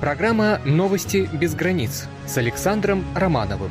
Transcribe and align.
Программа 0.00 0.60
«Новости 0.66 1.26
без 1.32 1.54
границ» 1.54 2.06
с 2.26 2.36
Александром 2.36 3.02
Романовым. 3.14 3.70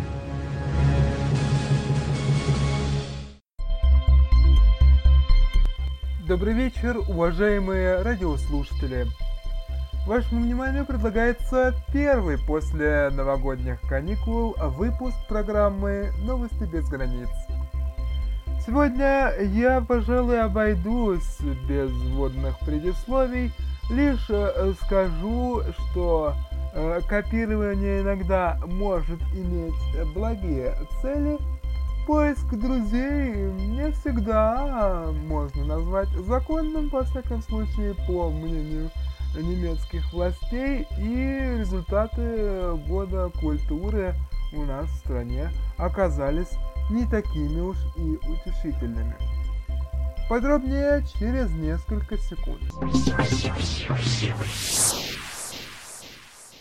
Добрый 6.28 6.54
вечер, 6.56 6.98
уважаемые 6.98 8.02
радиослушатели. 8.02 9.06
Вашему 10.08 10.42
вниманию 10.42 10.84
предлагается 10.84 11.76
первый 11.94 12.40
после 12.40 13.12
новогодних 13.12 13.80
каникул 13.82 14.56
выпуск 14.58 15.16
программы 15.30 16.12
«Новости 16.24 16.64
без 16.64 16.90
границ». 16.90 17.30
Сегодня 18.66 19.32
я, 19.44 19.80
пожалуй, 19.80 20.42
обойдусь 20.42 21.38
без 21.70 21.92
вводных 21.92 22.58
предисловий, 22.62 23.54
лишь 23.90 24.26
э, 24.30 24.74
скажу, 24.84 25.62
что 25.78 26.34
э, 26.74 27.00
копирование 27.08 28.02
иногда 28.02 28.60
может 28.66 29.22
иметь 29.34 30.14
благие 30.14 30.76
цели, 31.02 31.38
поиск 32.06 32.48
друзей 32.54 33.52
не 33.54 33.92
всегда 33.92 35.08
можно 35.28 35.66
назвать 35.66 36.10
законным, 36.28 36.90
во 36.90 37.04
всяком 37.04 37.42
случае, 37.42 37.96
по 38.08 38.30
мнению 38.30 38.90
немецких 39.36 40.14
властей, 40.14 40.88
и 40.98 41.58
результаты 41.60 42.74
года 42.88 43.30
культуры 43.40 44.16
у 44.54 44.64
нас 44.64 44.88
в 44.88 44.98
стране 45.00 45.50
оказались 45.78 46.58
не 46.90 47.06
такими 47.06 47.60
уж 47.60 47.78
и 47.98 48.18
утешительными. 48.28 49.35
Подробнее 50.28 51.04
через 51.20 51.52
несколько 51.52 52.18
секунд. 52.18 52.60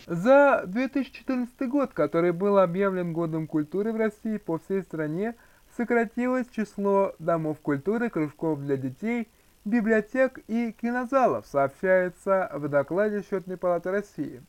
За 0.05 0.63
2014 0.67 1.67
год, 1.67 1.91
который 1.93 2.31
был 2.31 2.59
объявлен 2.59 3.11
годом 3.11 3.47
культуры 3.47 3.91
в 3.91 3.95
России, 3.95 4.37
по 4.37 4.59
всей 4.59 4.83
стране 4.83 5.33
сократилось 5.75 6.45
число 6.55 7.15
домов 7.17 7.57
культуры, 7.59 8.11
кружков 8.11 8.59
для 8.59 8.77
детей, 8.77 9.27
библиотек 9.65 10.37
и 10.47 10.71
кинозалов, 10.71 11.47
сообщается 11.47 12.51
в 12.53 12.69
докладе 12.69 13.23
Счетной 13.27 13.57
палаты 13.57 13.89
России. 13.89 14.43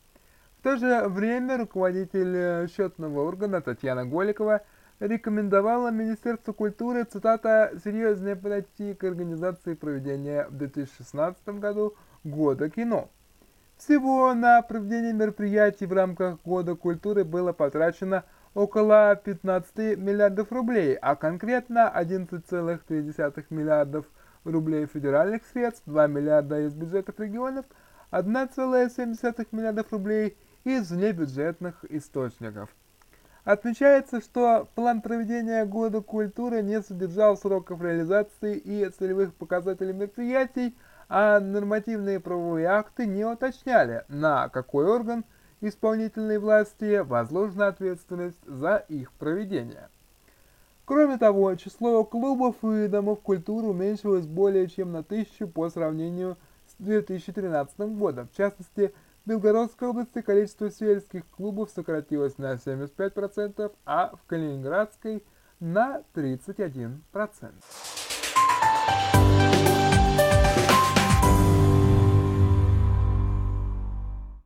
В 0.59 0.63
то 0.63 0.77
же 0.77 1.09
время 1.09 1.57
руководитель 1.57 2.69
счетного 2.69 3.21
органа 3.21 3.63
Татьяна 3.63 4.05
Голикова– 4.05 4.61
рекомендовала 5.01 5.91
Министерству 5.91 6.55
культуры, 6.55 7.05
цитата, 7.05 7.73
«серьезнее 7.85 8.37
подойти 8.37 8.95
к 8.95 9.05
организации 9.05 9.75
проведения 9.75 10.47
в 10.49 10.57
2016 10.57 11.49
году 11.61 11.95
Года 12.25 12.71
кино». 12.71 13.11
Всего 13.77 14.33
на 14.33 14.63
проведение 14.63 15.13
мероприятий 15.13 15.85
в 15.85 15.93
рамках 15.93 16.39
Года 16.45 16.75
культуры 16.75 17.25
было 17.25 17.53
потрачено 17.53 18.25
около 18.55 19.15
15 19.23 19.99
миллиардов 19.99 20.51
рублей, 20.51 20.95
а 20.95 21.15
конкретно 21.15 21.93
11,3 21.95 23.45
миллиардов 23.51 24.07
рублей 24.45 24.87
федеральных 24.87 25.43
средств, 25.53 25.83
2 25.85 26.07
миллиарда 26.07 26.63
из 26.63 26.73
бюджетов 26.73 27.21
регионов, 27.21 27.67
1,7 28.13 29.47
миллиардов 29.53 29.93
рублей 29.93 30.39
из 30.65 30.91
внебюджетных 30.91 31.85
источников. 31.91 32.71
Отмечается, 33.47 34.21
что 34.21 34.67
план 34.75 35.01
проведения 35.01 35.65
Года 35.67 36.01
культуры 36.01 36.63
не 36.63 36.83
содержал 36.83 37.37
сроков 37.37 37.81
реализации 37.81 38.57
и 38.57 38.89
целевых 38.89 39.33
показателей 39.35 39.93
мероприятий, 39.93 40.75
а 41.09 41.39
нормативные 41.39 42.19
правовые 42.19 42.67
акты 42.67 43.07
не 43.07 43.25
уточняли, 43.25 44.05
на 44.09 44.49
какой 44.49 44.87
орган 44.87 45.25
исполнительной 45.61 46.39
власти 46.39 46.99
возложена 46.99 47.69
ответственность 47.69 48.45
за 48.47 48.85
их 48.89 49.13
проведение. 49.13 49.91
Кроме 50.85 51.17
того, 51.17 51.55
число 51.55 52.03
клубов 52.03 52.57
и 52.65 52.89
домов 52.89 53.21
культуры 53.21 53.69
уменьшилось 53.69 54.27
более 54.27 54.67
чем 54.67 54.91
на 54.91 55.05
тысячу 55.05 55.47
по 55.47 55.71
сравнению 55.71 56.37
с 56.67 56.83
2013 56.83 57.79
годом. 57.97 58.27
В 58.27 58.37
частности, 58.37 58.93
Белгородской 59.27 59.89
области 59.89 60.23
количество 60.23 60.71
сельских 60.71 61.29
клубов 61.31 61.71
сократилось 61.71 62.39
на 62.39 62.55
75%, 62.55 63.73
а 63.85 64.15
в 64.15 64.25
Калининградской 64.25 65.25
на 65.59 66.05
31%. 66.15 67.01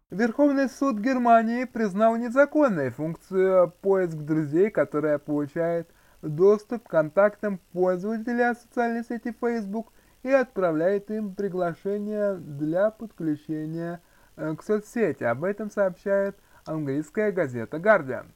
Верховный 0.08 0.70
суд 0.70 0.98
Германии 0.98 1.64
признал 1.64 2.16
незаконной 2.16 2.88
функцию 2.88 3.74
поиск 3.82 4.16
друзей, 4.16 4.70
которая 4.70 5.18
получает 5.18 5.90
доступ 6.22 6.88
к 6.88 6.90
контактам 6.90 7.60
пользователя 7.72 8.54
социальной 8.54 9.04
сети 9.04 9.36
Facebook 9.38 9.92
и 10.22 10.30
отправляет 10.30 11.10
им 11.10 11.34
приглашения 11.34 12.34
для 12.34 12.90
подключения 12.90 14.00
к 14.56 14.62
соцсети. 14.62 15.24
Об 15.24 15.44
этом 15.44 15.70
сообщает 15.70 16.36
английская 16.64 17.32
газета 17.32 17.76
Guardian. 17.76 18.26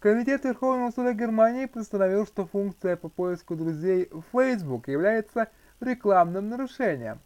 Комитет 0.00 0.44
Верховного 0.44 0.90
суда 0.90 1.12
Германии 1.12 1.66
постановил, 1.66 2.26
что 2.26 2.46
функция 2.46 2.96
по 2.96 3.10
поиску 3.10 3.54
друзей 3.54 4.08
в 4.10 4.22
Facebook 4.32 4.88
является 4.88 5.48
рекламным 5.80 6.48
нарушением. 6.48 7.20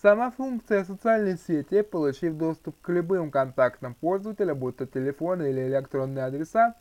Сама 0.00 0.30
функция 0.30 0.84
социальной 0.84 1.38
сети, 1.38 1.82
получив 1.82 2.34
доступ 2.34 2.76
к 2.82 2.88
любым 2.90 3.30
контактам 3.30 3.94
пользователя, 3.94 4.54
будь 4.54 4.76
то 4.76 4.86
телефоны 4.86 5.50
или 5.50 5.68
электронные 5.68 6.26
адреса, 6.26 6.74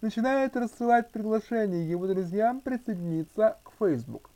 начинает 0.00 0.56
рассылать 0.56 1.10
приглашения 1.10 1.84
его 1.84 2.06
друзьям 2.06 2.60
присоединиться 2.60 3.58
к 3.64 3.72
Facebook. 3.78 4.31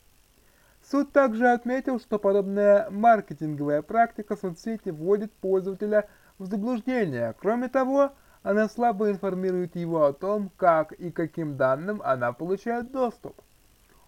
Суд 0.88 1.10
также 1.10 1.48
отметил, 1.48 1.98
что 1.98 2.20
подобная 2.20 2.88
маркетинговая 2.90 3.82
практика 3.82 4.36
соцсети 4.36 4.90
вводит 4.90 5.32
пользователя 5.32 6.08
в 6.38 6.46
заблуждение. 6.46 7.34
Кроме 7.40 7.68
того, 7.68 8.12
она 8.44 8.68
слабо 8.68 9.10
информирует 9.10 9.74
его 9.74 10.04
о 10.04 10.12
том, 10.12 10.52
как 10.56 10.92
и 10.92 11.10
каким 11.10 11.56
данным 11.56 12.00
она 12.04 12.32
получает 12.32 12.92
доступ. 12.92 13.34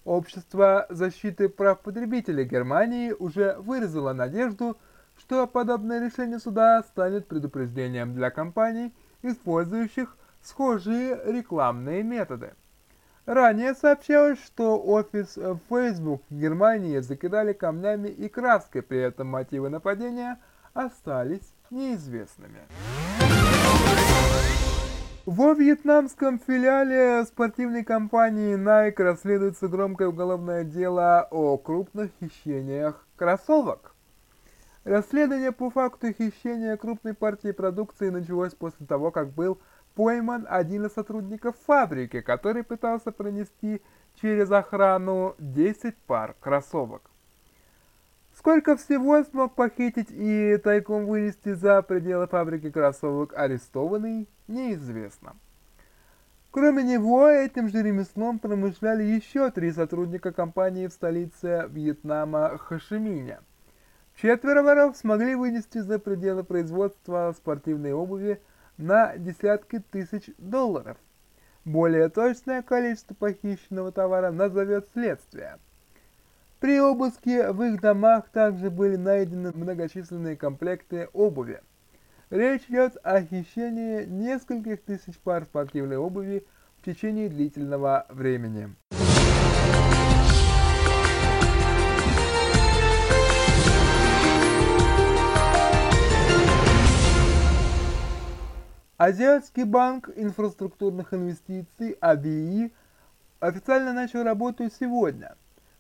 Общество 0.05 0.87
защиты 0.89 1.49
прав 1.49 1.81
потребителей 1.81 2.45
Германии 2.45 3.11
уже 3.11 3.57
выразило 3.59 4.13
надежду, 4.13 4.79
что 5.19 5.49
подобное 5.49 6.01
решение 6.07 6.39
суда 6.39 6.85
станет 6.85 7.27
предупреждением 7.27 8.15
для 8.15 8.31
компаний, 8.31 8.95
использующих 9.23 10.17
схожие 10.43 11.21
рекламные 11.25 12.05
методы. 12.05 12.55
Ранее 13.29 13.75
сообщалось, 13.75 14.43
что 14.43 14.83
офис 14.83 15.39
Facebook 15.69 16.23
в 16.31 16.35
Германии 16.35 16.99
закидали 17.01 17.53
камнями 17.53 18.09
и 18.09 18.27
краской, 18.27 18.81
при 18.81 19.01
этом 19.01 19.27
мотивы 19.27 19.69
нападения 19.69 20.39
остались 20.73 21.53
неизвестными. 21.71 22.61
Во 25.27 25.53
вьетнамском 25.53 26.39
филиале 26.39 27.23
спортивной 27.27 27.85
компании 27.85 28.57
Nike 28.57 29.03
расследуется 29.03 29.69
громкое 29.69 30.09
уголовное 30.09 30.65
дело 30.65 31.29
о 31.31 31.59
крупных 31.59 32.11
хищениях 32.21 33.07
кроссовок. 33.17 33.95
Расследование 34.85 35.53
по 35.53 35.69
факту 35.69 36.15
хищения 36.15 36.79
крупной 36.79 37.13
партии 37.13 37.53
продукции 37.53 38.09
началось 38.09 38.55
после 38.55 38.87
того, 38.87 39.11
как 39.11 39.35
был 39.35 39.59
пойман 39.99 40.47
один 40.49 40.87
из 40.87 40.93
сотрудников 40.93 41.57
фабрики, 41.67 42.21
который 42.21 42.63
пытался 42.63 43.11
пронести 43.11 43.83
через 44.23 44.49
охрану 44.53 45.35
10 45.41 45.97
пар 46.07 46.37
кроссовок. 46.39 47.11
Сколько 48.33 48.77
всего 48.77 49.25
смог 49.25 49.57
похитить 49.57 50.13
и 50.13 50.57
тайком 50.63 51.07
вынести 51.07 51.53
за 51.53 51.83
пределы 51.83 52.29
фабрики 52.29 52.71
кроссовок 52.71 53.37
арестованный, 53.37 54.29
неизвестно. 54.47 55.35
Кроме 56.53 56.85
него, 56.85 57.27
этим 57.27 57.69
же 57.69 57.83
ремеслом 57.83 58.39
промышляли 58.39 59.03
еще 59.03 59.51
три 59.51 59.73
сотрудника 59.73 60.31
компании 60.31 60.87
в 60.87 60.93
столице 60.93 61.67
Вьетнама 61.71 62.57
Хашиминя. 62.57 63.41
Четверо 64.15 64.63
воров 64.63 64.97
смогли 64.97 65.35
вынести 65.35 65.79
за 65.79 65.99
пределы 65.99 66.45
производства 66.45 67.35
спортивной 67.37 67.93
обуви 67.93 68.41
на 68.79 69.17
десятки 69.17 69.81
тысяч 69.81 70.31
долларов. 70.39 70.97
Более 71.65 72.09
точное 72.09 72.63
количество 72.63 73.15
похищенного 73.15 73.93
товара 73.93 74.31
назовет 74.31 74.89
следствие. 74.95 75.59
При 76.61 76.81
обыске 76.81 77.53
в 77.53 77.63
их 77.63 77.81
домах 77.81 78.31
также 78.31 78.71
были 78.71 78.97
найдены 78.97 79.53
многочисленные 79.53 80.37
комплекты 80.37 81.09
обуви. 81.13 81.61
Речь 82.31 82.65
идет 82.69 82.97
о 83.03 83.23
хищении 83.23 84.05
нескольких 84.05 84.83
тысяч 84.83 85.19
пар 85.19 85.45
спортивной 85.45 85.97
обуви 85.99 86.47
в 86.79 86.85
течение 86.85 87.29
длительного 87.29 88.07
времени. 88.09 88.75
Азиатский 98.99 99.63
банк 99.63 100.11
инфраструктурных 100.17 101.15
инвестиций 101.15 101.97
АБИ 102.01 102.73
официально 103.39 103.93
начал 103.93 104.25
работу 104.25 104.69
сегодня. 104.71 105.37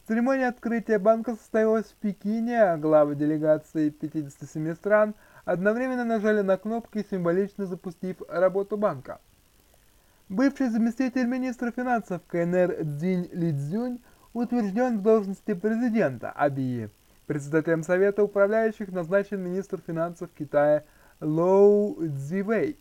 Церемония 0.07 0.47
открытия 0.47 1.01
банка 1.01 1.35
состоялась 1.35 1.87
в 1.87 1.97
Пекине, 1.97 2.63
а 2.63 2.77
главы 2.77 3.17
делегации 3.17 3.91
57 3.91 4.73
стран 4.77 5.17
одновременно 5.45 6.05
нажали 6.05 6.43
на 6.43 6.57
кнопки, 6.59 7.05
символично 7.11 7.67
запустив 7.67 8.23
работу 8.29 8.77
банка. 8.77 9.21
Бывший 10.29 10.69
заместитель 10.69 11.27
министра 11.27 11.73
финансов 11.73 12.23
КНР 12.29 12.85
Цзинь 12.85 13.31
Лидзюнь 13.33 14.01
утвержден 14.33 14.99
в 15.01 15.03
должности 15.03 15.55
президента 15.55 16.31
АБИ. 16.31 16.89
Председателем 17.27 17.83
Совета 17.83 18.23
управляющих 18.23 18.93
назначен 18.93 19.43
министр 19.43 19.81
финансов 19.85 20.31
Китая 20.39 20.85
Лоу 21.21 21.97
Цзивэй. 22.07 22.79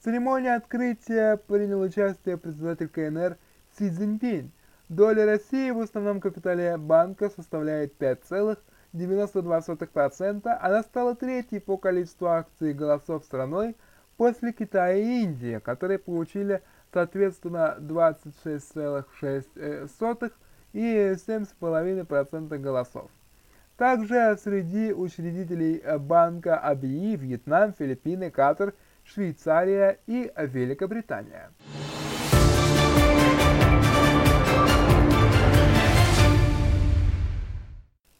В 0.00 0.04
церемонии 0.04 0.48
открытия 0.48 1.36
принял 1.36 1.82
участие 1.82 2.38
председатель 2.38 2.88
КНР 2.88 3.36
Си 3.76 3.90
Цзиньпинь. 3.90 4.50
Доля 4.88 5.26
России 5.26 5.70
в 5.72 5.80
основном 5.80 6.22
капитале 6.22 6.78
банка 6.78 7.28
составляет 7.28 7.92
5,92%. 8.00 10.58
Она 10.58 10.82
стала 10.84 11.14
третьей 11.14 11.60
по 11.60 11.76
количеству 11.76 12.28
акций 12.28 12.70
и 12.70 12.72
голосов 12.72 13.26
страной 13.26 13.76
после 14.16 14.54
Китая 14.54 14.94
и 14.94 15.24
Индии, 15.24 15.60
которые 15.62 15.98
получили 15.98 16.62
соответственно 16.94 17.76
26,6% 17.78 20.32
и 20.72 20.80
7,5% 20.80 22.56
голосов. 22.56 23.10
Также 23.76 24.38
среди 24.42 24.94
учредителей 24.94 25.82
банка 25.98 26.58
АБИ 26.58 27.16
Вьетнам, 27.16 27.74
Филиппины, 27.74 28.30
Катар– 28.30 28.72
Швейцария 29.12 29.98
и 30.06 30.32
Великобритания. 30.36 31.50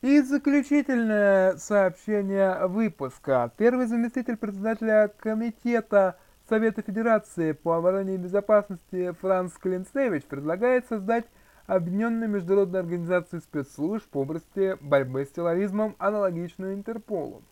И 0.02 0.20
заключительное 0.22 1.56
сообщение 1.56 2.66
выпуска. 2.66 3.52
Первый 3.56 3.86
заместитель 3.86 4.36
председателя 4.36 5.12
Комитета 5.18 6.18
Совета 6.48 6.82
Федерации 6.82 7.52
по 7.52 7.76
обороне 7.76 8.16
и 8.16 8.18
безопасности 8.18 9.12
Франц 9.20 9.52
Клинцевич 9.52 10.24
предлагает 10.24 10.86
создать 10.88 11.26
Объединенную 11.70 12.28
международную 12.28 12.80
организацию 12.80 13.40
спецслужб 13.40 14.12
в 14.12 14.18
области 14.18 14.76
борьбы 14.80 15.24
с 15.24 15.28
терроризмом, 15.28 15.94
аналогичную 16.00 16.74
Интерполу. 16.74 17.44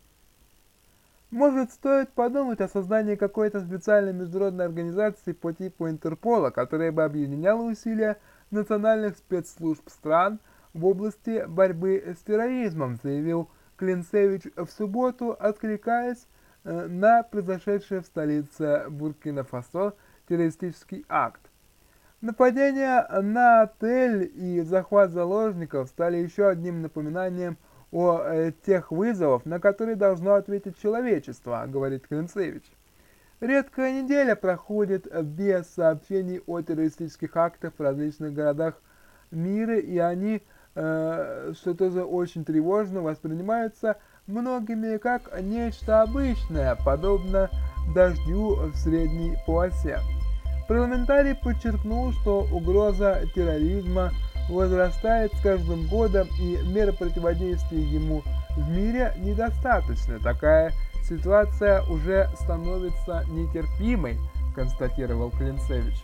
Может, 1.31 1.73
стоит 1.73 2.11
подумать 2.13 2.63
о 2.63 2.69
создании 2.69 3.15
какой-то 3.15 3.61
специальной 3.61 4.15
международной 4.15 4.65
организации 4.65 5.33
по 5.33 5.53
типу 5.53 5.91
Интерпола, 5.91 6.49
которая 6.49 6.91
бы 6.91 7.05
объединяла 7.05 7.63
усилия 7.63 8.17
национальных 8.51 9.19
спецслужб 9.19 9.87
стран 9.91 10.41
в 10.73 10.87
области 10.87 11.45
борьбы 11.47 12.15
с 12.19 12.25
терроризмом, 12.25 12.99
заявил 13.03 13.51
Клинцевич 13.77 14.45
в 14.57 14.69
субботу, 14.69 15.37
откликаясь 15.39 16.27
э, 16.65 16.87
на 16.87 17.23
произошедший 17.23 18.01
в 18.01 18.07
столице 18.07 18.87
Буркина-Фасо 18.89 19.93
террористический 20.29 21.05
акт. 21.11 21.43
Нападение 22.23 23.07
на 23.21 23.63
отель 23.63 24.33
и 24.35 24.63
захват 24.63 25.11
заложников 25.11 25.91
стали 25.91 26.17
еще 26.17 26.49
одним 26.49 26.81
напоминанием 26.81 27.59
о 27.91 28.21
э, 28.23 28.53
тех 28.67 28.91
вызовов, 28.91 29.47
на 29.47 29.61
которые 29.61 29.97
должно 29.97 30.35
ответить 30.35 30.81
человечество, 30.81 31.65
говорит 31.67 32.07
Клинцевич. 32.07 32.65
Редкая 33.41 34.03
неделя 34.03 34.35
проходит 34.35 35.07
без 35.25 35.69
сообщений 35.69 36.43
о 36.47 36.61
террористических 36.61 37.37
актах 37.37 37.73
в 37.79 37.83
различных 37.83 38.35
городах 38.35 38.75
мира, 39.31 39.79
и 39.79 39.97
они, 39.99 40.43
э, 40.75 41.53
что 41.55 41.75
тоже 41.75 42.05
очень 42.05 42.45
тревожно, 42.45 43.01
воспринимаются 43.01 43.97
многими 44.27 44.99
как 44.99 45.41
нечто 45.41 46.03
обычное, 46.03 46.77
подобно 46.85 47.49
дождю 47.95 48.57
в 48.57 48.77
средней 48.77 49.37
полосе. 49.47 49.99
Парламентарий 50.69 51.35
подчеркнул, 51.35 52.13
что 52.13 52.47
угроза 52.53 53.23
терроризма– 53.35 54.11
возрастает 54.49 55.33
с 55.35 55.41
каждым 55.41 55.87
годом, 55.87 56.29
и 56.39 56.59
меры 56.65 56.93
противодействия 56.93 57.81
ему 57.81 58.23
в 58.57 58.71
мире 58.71 59.15
недостаточны. 59.19 60.19
Такая 60.19 60.73
ситуация 61.03 61.83
уже 61.85 62.29
становится 62.41 63.25
нетерпимой, 63.29 64.19
констатировал 64.55 65.31
Клинцевич. 65.31 66.03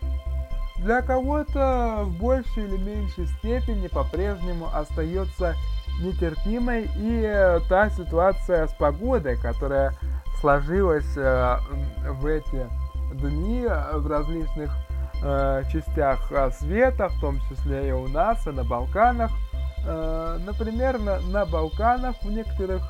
Для 0.78 1.02
кого-то 1.02 2.02
в 2.04 2.18
большей 2.18 2.64
или 2.64 2.76
меньшей 2.76 3.26
степени 3.26 3.86
по-прежнему 3.86 4.68
остается 4.74 5.54
нетерпимой 6.00 6.90
и 6.96 7.60
та 7.68 7.90
ситуация 7.90 8.66
с 8.66 8.72
погодой, 8.72 9.36
которая 9.36 9.94
сложилась 10.40 11.16
э, 11.16 11.56
в 12.10 12.26
эти 12.26 12.66
дни 13.14 13.64
в 13.64 14.06
различных 14.06 14.72
э, 15.24 15.62
частях 15.72 16.30
света, 16.58 17.08
в 17.08 17.20
том 17.20 17.40
числе 17.48 17.88
и 17.88 17.92
у 17.92 18.06
нас, 18.08 18.46
и 18.46 18.50
на 18.50 18.64
Балканах. 18.64 19.30
Э, 19.86 20.38
например, 20.44 20.98
на, 20.98 21.20
на 21.20 21.46
Балканах, 21.46 22.16
в 22.22 22.30
некоторых 22.30 22.82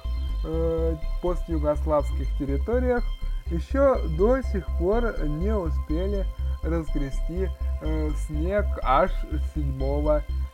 э, 0.44 0.96
постюгославских 1.22 2.28
территориях 2.38 3.04
еще 3.46 3.96
до 4.16 4.42
сих 4.42 4.66
пор 4.78 5.24
не 5.26 5.54
успели 5.54 6.26
разгрести 6.62 7.48
э, 7.82 8.10
снег 8.26 8.64
аж 8.82 9.10
7 9.54 9.78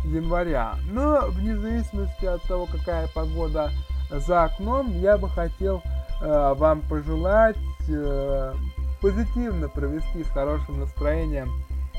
января. 0.05 0.75
Но 0.91 1.27
вне 1.29 1.57
зависимости 1.57 2.25
от 2.25 2.43
того, 2.43 2.67
какая 2.67 3.09
погода 3.09 3.71
за 4.11 4.45
окном, 4.45 4.91
я 5.01 5.17
бы 5.17 5.29
хотел 5.29 5.83
э, 6.21 6.55
вам 6.57 6.81
пожелать 6.83 7.57
э, 7.89 8.55
позитивно 9.01 9.69
провести 9.69 10.25
с 10.25 10.29
хорошим 10.29 10.81
настроением 10.81 11.51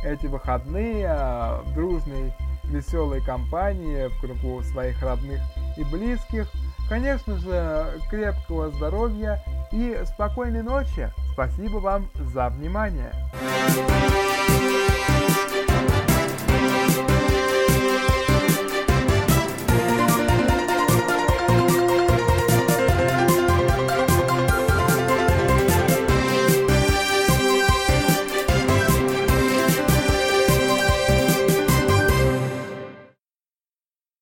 эти 0.03 0.25
выходные 0.27 1.07
а, 1.07 1.61
в 1.63 1.73
дружной, 1.73 2.33
веселой 2.63 3.21
компании, 3.21 4.07
в 4.07 4.19
кругу 4.21 4.61
своих 4.63 5.01
родных 5.01 5.41
и 5.77 5.83
близких. 5.83 6.47
Конечно 6.89 7.37
же, 7.37 7.99
крепкого 8.09 8.69
здоровья 8.69 9.43
и 9.71 10.01
спокойной 10.05 10.61
ночи. 10.61 11.09
Спасибо 11.33 11.77
вам 11.77 12.09
за 12.15 12.49
внимание. 12.49 13.11